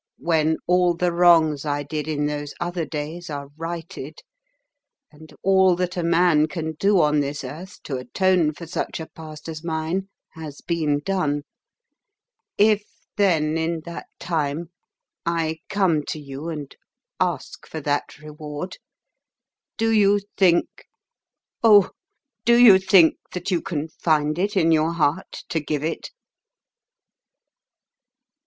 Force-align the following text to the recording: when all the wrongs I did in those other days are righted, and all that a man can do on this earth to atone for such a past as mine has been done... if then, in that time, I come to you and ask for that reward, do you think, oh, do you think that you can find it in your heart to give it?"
when 0.17 0.57
all 0.65 0.95
the 0.95 1.11
wrongs 1.11 1.63
I 1.63 1.83
did 1.83 2.07
in 2.07 2.25
those 2.25 2.55
other 2.59 2.85
days 2.85 3.29
are 3.29 3.49
righted, 3.55 4.21
and 5.11 5.31
all 5.43 5.75
that 5.75 5.95
a 5.95 6.01
man 6.01 6.47
can 6.47 6.71
do 6.79 6.99
on 6.99 7.19
this 7.19 7.43
earth 7.43 7.83
to 7.83 7.97
atone 7.97 8.51
for 8.55 8.65
such 8.65 8.99
a 8.99 9.05
past 9.05 9.47
as 9.47 9.63
mine 9.63 10.09
has 10.31 10.61
been 10.61 11.01
done... 11.05 11.43
if 12.57 12.83
then, 13.17 13.59
in 13.59 13.81
that 13.85 14.07
time, 14.19 14.71
I 15.23 15.59
come 15.69 16.01
to 16.05 16.19
you 16.19 16.49
and 16.49 16.75
ask 17.19 17.67
for 17.67 17.79
that 17.81 18.17
reward, 18.17 18.77
do 19.77 19.91
you 19.91 20.19
think, 20.35 20.65
oh, 21.63 21.91
do 22.43 22.55
you 22.57 22.79
think 22.79 23.17
that 23.33 23.51
you 23.51 23.61
can 23.61 23.87
find 23.87 24.39
it 24.39 24.57
in 24.57 24.71
your 24.71 24.93
heart 24.93 25.43
to 25.49 25.59
give 25.59 25.83
it?" 25.83 26.09